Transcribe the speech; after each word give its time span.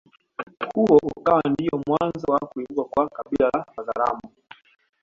Huo 0.75 0.99
ukawa 1.15 1.41
ndiyo 1.49 1.81
mwanzo 1.87 2.25
wa 2.27 2.39
kuibuka 2.39 2.83
kwa 2.89 3.09
kabila 3.09 3.49
la 3.53 3.65
wazaramo 3.77 4.21